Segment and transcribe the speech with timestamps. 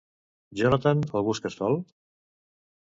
[0.61, 1.81] Jonathan el busca sol?